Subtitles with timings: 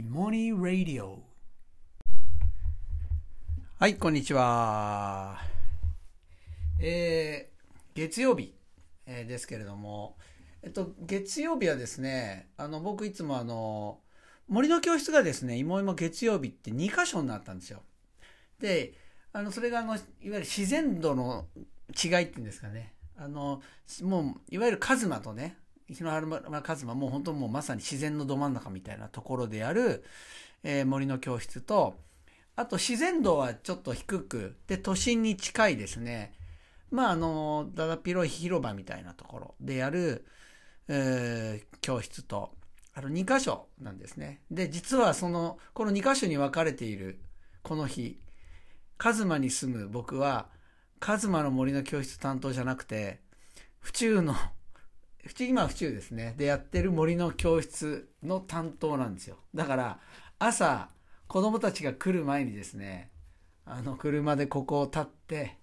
[0.00, 1.22] イモニーラディオ
[3.78, 5.36] はいこんにちは。
[6.80, 8.54] えー、月曜日、
[9.04, 10.16] えーですけれども。
[10.62, 13.98] えっと月曜日はですねあの僕いつもあの
[14.48, 17.82] 森の教室がですね芋芋月曜日って2箇所になったんですよ。
[18.58, 18.94] で
[19.34, 21.44] あのそれがあのいわゆる自然度の
[22.02, 22.94] 違いっていうんですかね。
[23.18, 23.60] あの
[24.00, 25.58] もういわゆるカズマとね
[25.90, 30.04] 日の原カズマもう本当もうまさに自然のど真ん中みたいなところである、
[30.62, 31.96] えー森の教室と
[32.56, 36.34] あと自然度はちょっと低くで都心に近いですね。
[36.90, 40.24] まああのだだっ広い広場みたいなところでやる、
[40.88, 42.52] えー教室と
[42.94, 44.42] あの2箇所なんですね。
[44.50, 47.20] で実はそのこの2箇所に分かれている
[47.62, 48.20] この日
[48.98, 50.48] カズマに住む僕は
[50.98, 53.20] カズマの森の教室担当じゃなくて
[53.80, 54.34] 府中の
[55.26, 56.34] 府中今府中ですね。
[56.36, 59.36] でやってる森の教室の担当なんですよ。
[59.54, 60.00] だから
[60.38, 60.88] 朝
[61.26, 63.10] 子供たちが来る前にですね
[63.64, 65.56] あの車でここを立って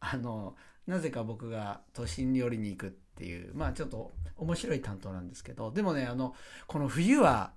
[0.00, 0.56] あの
[0.86, 6.34] なぜか僕が都心に寄りに行くっていうまあちょっと面白い担当なんですけどでもねあの
[6.66, 7.52] この冬は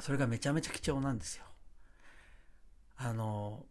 [0.00, 1.44] それがめちゃめちゃ貴重なんですよ。
[2.96, 3.66] あの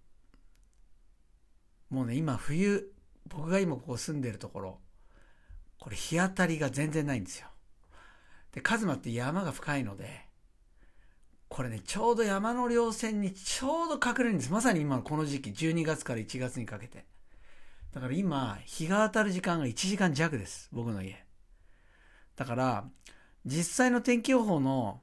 [1.90, 2.92] もうね今冬
[3.28, 4.80] 僕が今ここ住んでるところ
[5.86, 7.48] これ日当たりが全然ないんですよ。
[8.54, 10.26] でカズマって山が深いので
[11.48, 14.52] これねちょうど山の稜線にちょうど隠れるんです。
[14.52, 17.06] まさに今のこの時期12月から1月にかけて。
[17.94, 20.70] だから今日が当たる時間が1時間弱です。
[20.72, 21.24] 僕の家。
[22.36, 22.86] だから
[23.46, 25.02] 実際の天気予報の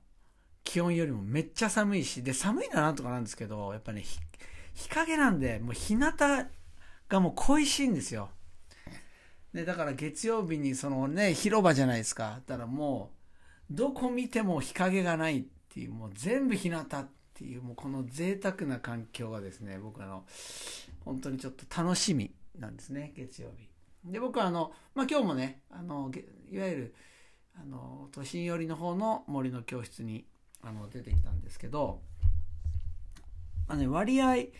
[0.64, 4.18] 気温よりもめっちゃ寒いしで寒いのはなんとかなんですけどやっぱね日
[4.74, 6.12] 日陰なんでもう日向
[7.08, 8.30] がもう恋しいんですよ。
[9.54, 12.40] でだから月曜日にそのね広場じゃないですか。
[12.46, 13.10] だからも
[13.70, 20.24] うどこ見ても日陰がないっていうもう全部日向っていうもうこの贅沢な環境がですね僕あの
[21.04, 23.68] 本当にちょっと楽しみなんですね月曜日。
[24.04, 26.10] で僕はあの、まあ、今日もねあの
[26.50, 26.94] いわゆる
[27.54, 30.24] あの都心寄りの方の森の教室に
[30.62, 32.00] あの出てきたんですけど、
[33.68, 34.50] まあね、割合、え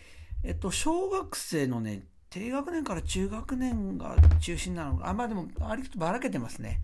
[0.51, 5.07] っと、小学生のね低学年から中学年が中心なのか。
[5.07, 6.81] あまあでも割とばらけてますね。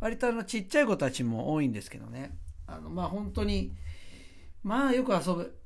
[0.00, 2.36] 割とあのちっちゃい子たちも多いんですけどね。
[2.66, 3.72] あのまあ本当に
[4.64, 5.56] まあよく遊ぶ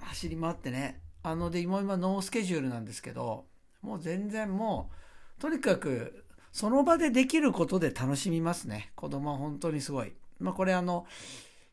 [0.00, 1.02] 走り回ってね。
[1.22, 3.44] あので今今ノースケジュールなんですけど
[3.82, 4.90] もう全然も
[5.38, 8.92] うとにかくその場でできることで楽しみますね。
[8.96, 10.14] 子供は本当にすごい。
[10.38, 11.04] まあこれあの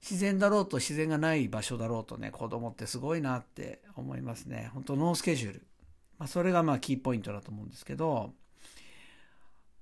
[0.02, 4.72] 自然だろうと自然がない場所だろうとね子供ってすごいなって思いますね。
[4.74, 5.68] 本当ノースケジュール、
[6.20, 8.34] まあ、それがまあキーポイントだと思うんですけど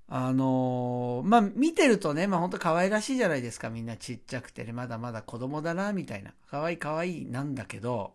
[0.08, 3.70] あのーまあ見てるとねまあ本当可愛らしいじゃないですか。
[3.70, 6.32] みんなちっちゃくてねまだまだ子供だなみたいな。
[6.48, 8.14] 可愛い可愛いなんだけど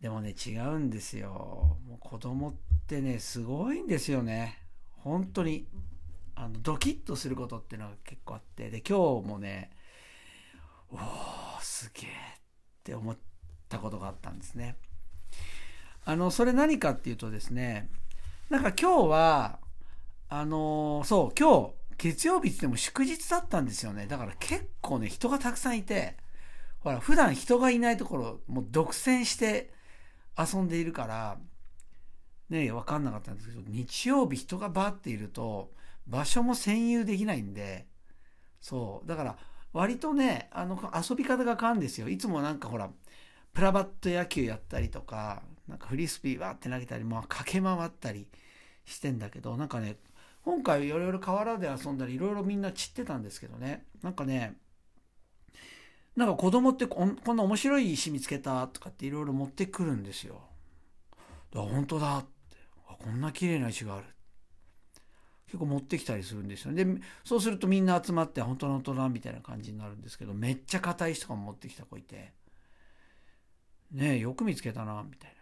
[0.00, 1.76] でもね違うんですよ。
[1.88, 2.54] もう子供っ
[2.86, 4.58] てねすごいんですよね。
[4.98, 5.66] 本当に
[6.36, 8.70] あのドキッとすることっていうのが結構あって。
[8.70, 9.70] で今日もね
[10.92, 12.12] おーすげえっ
[12.84, 13.16] て思っ
[13.68, 14.76] たことがあったんですね。
[16.10, 17.88] あのそれ何かっていうとですね
[18.48, 19.60] なんか今日は
[20.28, 24.06] あのそう今日月曜日って言っても祝日だったんですよね。
[24.08, 26.16] だから結構ね人がたくさんいて
[26.80, 29.70] ほら普段人がいないところもう独占して
[30.36, 31.38] 遊んでいるから
[32.48, 35.70] ね分かんなかったんですけど日曜日人がバーっていると
[36.08, 37.86] 場所も占有できないんで
[38.60, 39.36] そうだから
[39.72, 40.76] 割とねあの
[41.08, 42.08] 遊び方が変わるんですよ。
[42.08, 42.90] いつもなんかほら
[43.52, 48.26] プラバット野球やったりとかなんかフリスビーわって投げたり、まあ、駆け回ったり
[48.84, 49.96] してんだけどなんかね
[50.42, 54.56] 今回いろいろ河原で遊んだりいろいろみんな散ってたんですけどねなんかね
[56.16, 60.40] なんか子供ってこんこんな面白い石見つけたとかっていろいろ持ってくるんですよ。
[61.54, 62.28] だ本当だって
[62.88, 64.06] あこんな綺麗な石がある。
[65.46, 66.84] 結構持ってきたりするんですよね。
[66.84, 72.32] でそうするとみんな集まって本当の大人みたいな感じになるんですけどめっちゃ硬い石とか持ってきた子いて
[73.92, 75.36] ねよく見つけたなみたいな。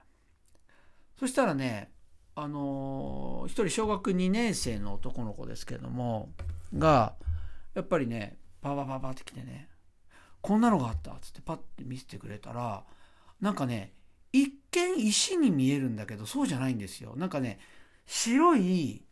[1.19, 1.91] そしたらね
[2.35, 6.33] あのー一人小学2年生の男の子ですけども
[6.77, 7.17] が
[7.75, 9.69] やっぱりねパパパパって来てね
[10.41, 12.85] こんなのがあったっつってパッて見せてくれたら
[13.41, 13.93] なんかね
[14.33, 17.59] 一見石に見えるんだけどそうじゃないんですよなんかね
[18.06, 19.03] 白い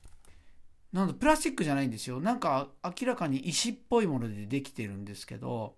[0.93, 5.75] なんプラスチックじゃないんですよなんか明らかに石っぽいものでできてるんですけど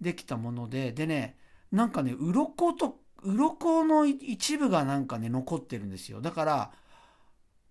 [0.00, 1.36] できたものででね
[1.74, 6.20] なんかね鱗と鱗の一部がなんかね残ってるんですよ。
[6.20, 6.72] だから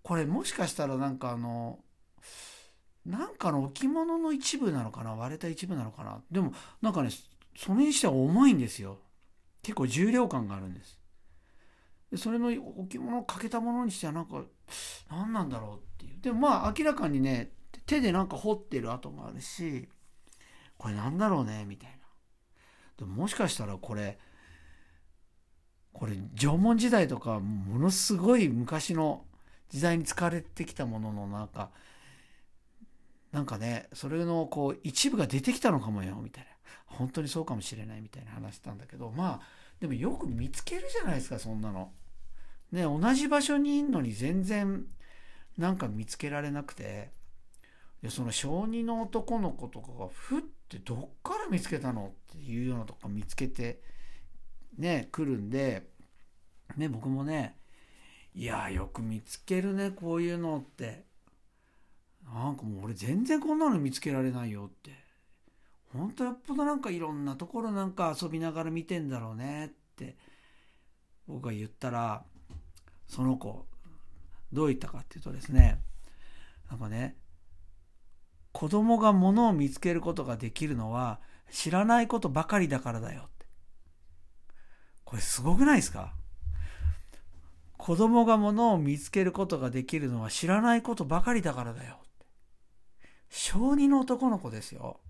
[0.02, 1.78] これもしかしたらなんかあの
[3.06, 5.14] なんかの置物の一部なのかな？
[5.14, 6.20] 割れた一部なのかな？
[6.30, 6.52] でも
[6.82, 7.08] なんかね
[7.56, 8.98] それにしては重いんですよ。
[9.62, 11.00] 結構重量感があるんです。
[12.10, 14.42] でそれの置物をかけたものにしてはなんか
[15.10, 16.20] 何なんだろうっていう。
[16.20, 17.52] でもまあ明らかにね
[17.86, 19.88] 手でなんか彫ってる跡があるし
[20.76, 22.03] これなんだろうねみたいな。
[22.98, 24.18] でももしかしたらこれ
[25.92, 29.24] これ縄文時代とかものすごい昔の
[29.70, 31.70] 時代に使われてきたもののなんか
[33.32, 36.50] なんかねそれのこう一部が出てきたのかもよみたいな
[36.86, 41.92] 本当にそうかもしれないみたいな話したんだけどまあでもよく見つけるじゃないですかそんなの。
[42.72, 44.84] ね同じ場所にいんのに全然
[45.58, 47.10] なんか見つけられなくて
[48.04, 53.80] でその小児の男の子とかがふってどっから見つけたのっていうようなとか見つけて
[54.76, 55.84] ね来るんで
[56.76, 57.56] ね僕もね
[58.34, 61.02] いやよく見つけるねこういうのって。
[62.26, 64.90] なんかもう俺全然こんなの見つけられないよって。
[65.94, 70.16] ほんとよっぽどなんかいろんなところなんか遊びながら見てんだろうねって。
[71.26, 72.22] 僕が言ったら
[73.08, 73.66] その子
[74.52, 75.80] どう言ったかっていうとですね
[76.68, 77.16] なんかね
[78.54, 81.18] 子供が物を見つけることができるのは
[81.50, 83.46] 知らないことばかりだからだよって。
[85.04, 86.14] これすごくないですか？
[87.76, 91.98] 子供が物を見つけることができるのは知らないことばかりだからだよ
[93.28, 95.00] 小2の男の子ですよ。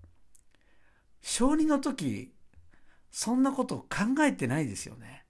[1.21, 2.33] 小2の時
[3.11, 5.23] そんなこと考えてないですよね。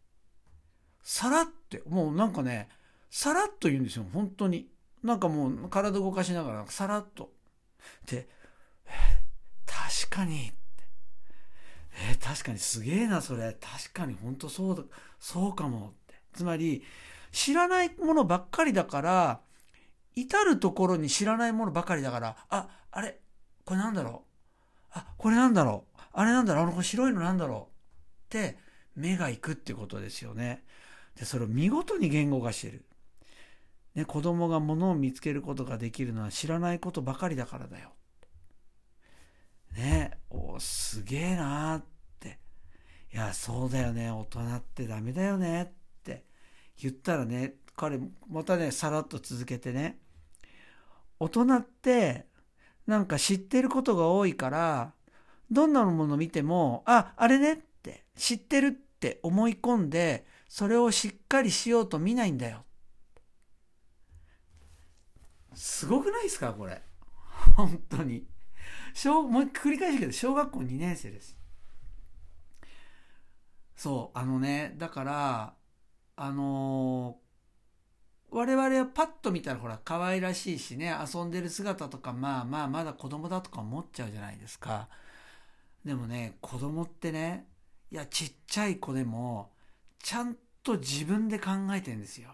[1.04, 2.70] さらってもうなんかね
[3.10, 4.70] さらっと言うんですよ本当に。
[5.04, 7.35] なんかもう体動かしながらさらっと。
[8.06, 8.28] で
[9.66, 10.52] 確かに。
[12.10, 13.56] えー、確かにすげえなそれ。
[13.60, 14.84] 確かに本当そうだ
[15.20, 15.90] そうかも。
[15.90, 16.84] ってつまり
[17.32, 19.42] 知らないものばっかりだから
[20.16, 23.20] 至る所に知らないものばかりだからああれ
[23.66, 24.92] これなんだろう。
[24.92, 26.02] あこれなんだろう。
[26.14, 26.64] あれなんだろう。
[26.66, 28.36] あの白いのなんだろう。
[28.36, 28.58] って
[28.96, 30.64] 目が行くってことですよね。
[31.18, 32.86] でそれを見事に言語化してる。
[33.96, 37.94] ね、子供が物を見つけることができるのは知らないことばかりだからだよ。
[39.76, 41.84] ね、おすげえなーっ
[42.20, 42.40] て。
[43.14, 45.68] いや、そうだよね、大人ってダメだよねっ
[46.04, 46.26] て
[46.78, 48.00] 言ったらね、彼
[48.30, 50.00] またね、さらっと続けてね、
[51.20, 52.26] 大人って
[52.88, 54.94] なんか知ってることが多いから、
[55.50, 62.65] どんなもの見ても、あ、あれねって知ってるって思い込んで、それをしっかりしようと見ないんだよ。
[65.56, 66.82] すごくないですかこれ。
[67.56, 68.26] 本当に。
[68.94, 71.38] 小もう繰り返しけど小学校2年生です。
[73.76, 75.54] そうあのねだから
[76.16, 84.88] あのー、我々はパッと見たらほら可愛らしいしね遊んでる姿とかまあまあまだ子供だとか思っちゃうじゃないですか。
[85.84, 87.48] でもね子供ってね
[87.92, 89.52] いやちっちゃい子でも
[90.02, 92.30] ちゃんと自分で考えてんですよ。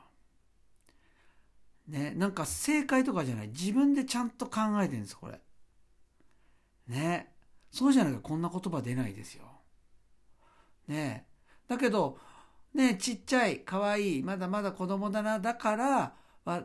[1.88, 3.48] ね、なんか正解とかじゃない。
[3.50, 5.40] 自分でちゃんと考えてるんです、これ。
[6.88, 7.34] ね。
[7.72, 9.44] そうじゃなきゃこんな言葉出ないですよ。
[10.88, 11.26] ね。
[11.68, 12.18] だけど、
[12.74, 16.16] ね、ちっちゃい、可愛い、まだまだ子供だな、だから、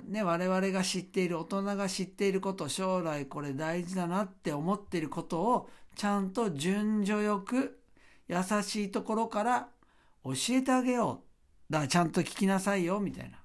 [0.05, 7.81] ね、我々が知っている、大人が知っていること、将来これ大事だなって思っていることを、ちゃんと順序よく、
[8.29, 9.69] 優しいところから
[10.25, 11.23] 教えてあげよ
[11.69, 11.73] う。
[11.73, 13.39] だからちゃんと聞きなさいよ、みたいな。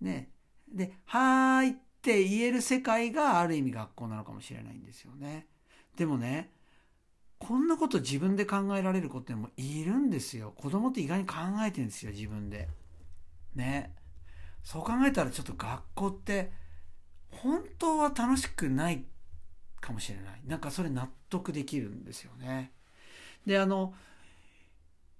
[0.00, 0.30] ね。
[0.72, 5.46] で、はーいって言える世界がある意味学校なのかもしれないんですよね。
[5.96, 6.52] でもね、
[7.38, 10.52] こんなこと自分で考えられる子ってもいるんですよ。
[10.56, 11.36] 子供って意外に考
[11.66, 12.68] えてるんですよ、自分で。
[13.54, 13.94] ね。
[14.62, 16.52] そう考えたらちょっと学校って
[17.30, 19.04] 本当は楽しくない
[19.80, 20.42] かもしれない。
[20.46, 22.72] なんかそれ納得できるんですよね。
[23.46, 23.94] で、あの、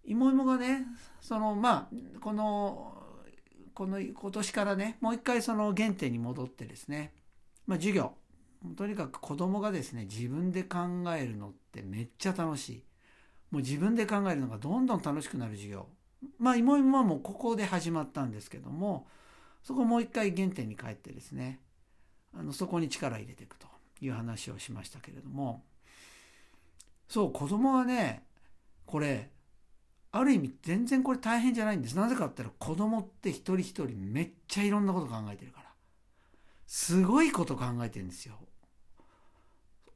[0.05, 0.87] 妹芋がね、
[1.21, 2.98] その、まあ、この
[3.79, 7.13] この今年からねもう一回その原点に戻ってですね、
[7.65, 8.13] まあ、授業。
[8.77, 10.79] とにかく子供がですね自分で考
[11.17, 12.85] えるのってめっちゃ楽しい。
[13.53, 15.87] もう自分で考えるのがどんどん楽しくなる授業。
[16.41, 19.07] まあ芋芋はもうここで始まったんですけども
[19.63, 21.61] そこもう一回原点に帰ってですね
[22.37, 23.69] あのそこに力入れていくと
[24.01, 25.63] いう話をしましたけれども。
[27.07, 28.25] そう子供はね
[28.87, 29.31] これ
[30.11, 31.97] ある意味全然これ大変じゃないんです。
[31.97, 35.69] なぜかって言ったら子供って一人一人めっちゃいろんなこと考えてるから。
[36.67, 38.35] すごいこと考えてるんですよ。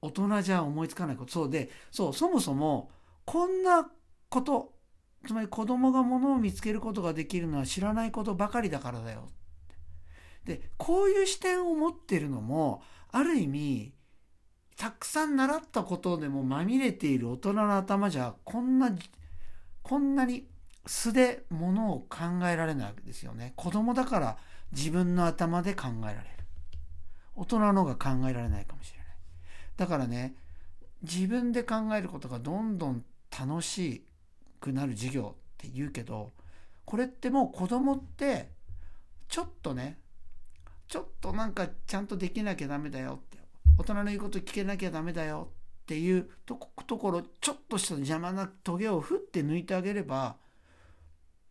[0.01, 1.33] 大人じゃ思いつかないこと。
[1.33, 2.91] そうで、そう、そもそも
[3.25, 3.89] こんな
[4.29, 4.73] こと、
[5.27, 9.29] つまり子供がものを見つけることができるのは知らないことばかりだからだよ。
[10.45, 13.95] で、こういう視点を持ってるのも、ある意味、
[14.77, 18.91] たくさん習ったことでもまみれている大人の頭じゃこんな
[19.83, 20.47] こんなに
[20.87, 23.53] 素でものを考えられないわけですよね。
[23.57, 24.37] 子供だから
[24.73, 26.25] 自分の頭で考えられる。
[27.35, 29.07] 大人の方が考えられないかもしれない。
[29.77, 30.37] だからね
[31.03, 33.05] 自分で考えることがどんどん
[33.37, 34.05] 楽し
[34.61, 36.33] くなる授業って言うけど
[36.85, 38.51] これってもう子供って
[39.29, 39.99] ちょっとね
[40.89, 43.39] ちょっとなんかちゃんとできなきゃダメだよって
[43.79, 45.62] 大人の言うこと聞けなきゃダメだよって
[45.93, 50.37] ていうところちょっとした邪魔なトゲをふって抜いてあげれば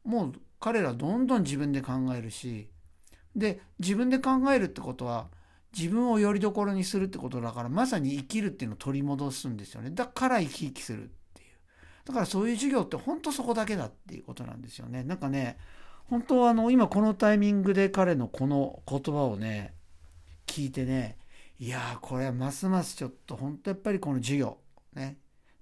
[0.03, 2.67] もう彼らどんどん自分で考えるし
[3.35, 5.27] で自分で考えるってことは
[5.77, 9.91] 自分をよりどころにするってことだからまさに生きるっていうのを取り戻すんですよね。
[9.91, 11.47] だから生き生きするっていう。
[12.03, 15.03] だからそういう授業って本当そこだけだっていうことなんですよね。
[15.03, 15.57] なんかね
[16.09, 19.75] 本当はあの今このタイミングで彼のこの言葉をね
[20.47, 21.17] 聞いてね
[21.61, 24.57] いやーこれはますますちょっと本当やっぱりこの授業
[24.95, 25.17] ね。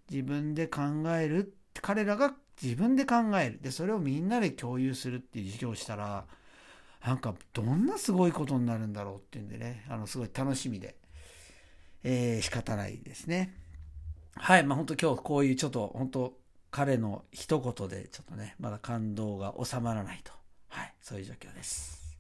[0.10, 0.82] 自分で考
[1.20, 3.60] える彼らが自分で考える。
[3.62, 6.26] でそれをみんなで共有するっていう授業をしたら
[7.06, 9.86] なんかどんなすごいことになるんだろうっていうんでね。
[9.90, 10.96] あのすごい楽しみで、
[12.06, 13.54] えー、仕方ないですね。
[14.36, 16.34] はいまあ本当今日こういうちょっと本当
[16.72, 20.32] 彼の一言でちょっとねまだ感動が収まらないと。
[20.70, 22.18] はいそういう状況です。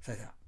[0.00, 0.41] それでは。